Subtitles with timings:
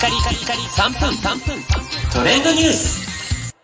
[0.00, 1.62] カリカリカリ3分3分
[2.10, 3.54] トレンドニュース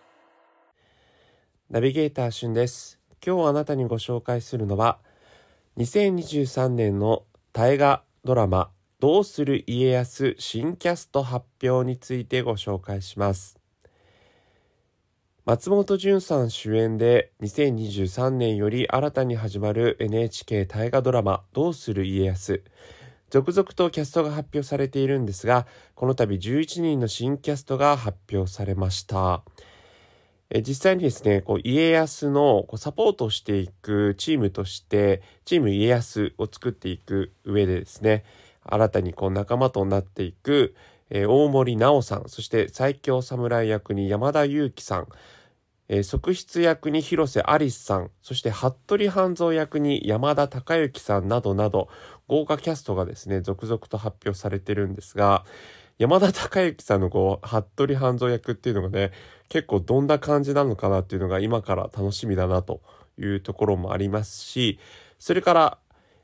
[1.71, 2.99] ナビゲーターしゅんです。
[3.25, 4.99] 今日あなたにご紹介するのは、
[5.77, 7.23] 2023年の
[7.53, 8.69] 大河ドラマ、
[8.99, 13.57] どうする家康新キャスト発表についてご紹介します。
[15.43, 22.63] 松本潤さん主演で2023年より新たに始まる NHK 大河ドラマ、どうする家康。
[23.29, 29.43] 続々とキャストが発表されているんですが、この度11人の新キャストが発表されました。
[30.49, 38.23] え実際にですね、こう家康のこうサポートをしていくチームとして、チーム家康を作っていく上でですね、
[38.63, 40.73] 新たにこう仲間となっていく、
[41.09, 45.07] え大森奈緒さん、そして最強侍役に山田裕貴さん、
[45.89, 51.89] えー側室役に広瀬アリスさん、そして服部半蔵役に山田孝之さんなどなど、
[52.27, 55.45] 豪華キャストがですね、続々と発表されてるんですが、
[55.97, 59.11] 山田孝之さんのこう、服部半蔵役っていうのがね、
[59.49, 62.81] 結構どんな感じなのかなっていうのが今から楽しみだなと
[63.17, 64.79] いうところもありますし、
[65.19, 65.77] それから、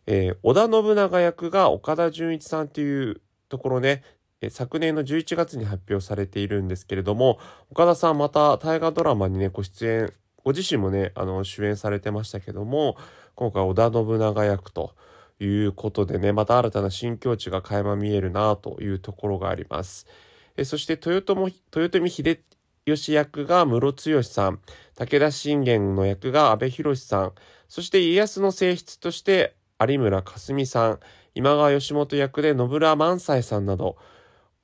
[0.06, 4.04] えー織田信長役が岡田准一さんっていうところね、
[4.50, 7.40] 昨年の11月に発表されているんですけれども、
[7.72, 10.14] 岡田さんまた大河ドラマにね、ご出演、
[10.44, 12.98] ご自身もね、あの、主演されてましたけども、
[13.36, 14.94] 今回織田信長役と
[15.40, 20.08] いうことでね、また新たな新境地が垣間見えるなというところがあります。
[20.56, 22.40] えそして豊臣、豊臣秀
[22.86, 24.60] 吉役が室剛さん、
[24.96, 27.32] 武田信玄の役が阿部寛さん、
[27.68, 31.00] そして家康の正室として有村架純さん、
[31.34, 33.98] 今川義元役で野村萬斎さんなど、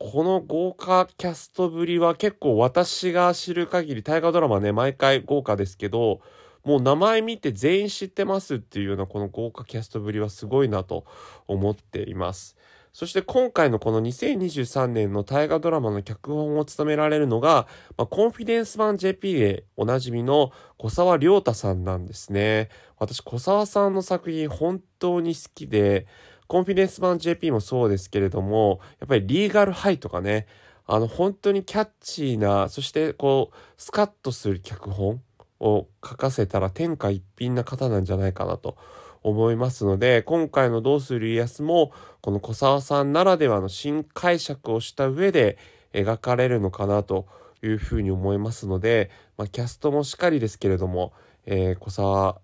[0.02, 6.22] この豪華キャストぶりは結構私が知る限り大河ドラマね、毎回豪華ですけど、
[6.64, 11.04] もう名前見て全員知ってますっていうようなこの豪華キャストぶりはすごいなと
[11.48, 12.56] 思っています。
[12.94, 22.70] そして今回のこの2023年の大河ドラマの脚本を務められるのが、まあ、コンフィデンスマン JP でおなじみの小沢亮太さんなんですね。
[22.98, 26.08] 私、小沢さんの作品本当に好きで、
[26.50, 30.48] コンフィデンスマン JP もそうですけれども、やっぱりリーガルハイとかね、
[30.88, 35.22] あの本当にキャッチーな、そしてこう、スカッとする脚本
[35.60, 38.78] を書かせたら天下一品な方なんじゃないかなと
[39.22, 45.60] 思いますので、今回のどうする家康も、この小沢さんならではの新解釈をした上で
[45.94, 47.28] 描かれるのかなと
[47.62, 51.14] いうふうに思いますので、まあ、キャストもしっかりですけれども、
[51.46, 52.42] えー小沢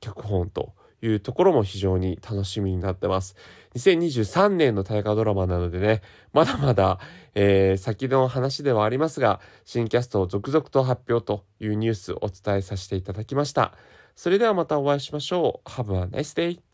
[0.00, 0.74] 脚本と
[1.06, 3.36] いうところも非常に楽しみになってます。
[3.76, 6.02] 2023年の大河ドラマなのでね、
[6.32, 6.98] まだまだ、
[7.34, 13.74] えー先の話ではありますが、新キャストを続々と発表というニュースをお伝えさせていただきました。
[14.14, 15.68] それではまたお会いしましょう。
[15.68, 16.65] Have a nice day!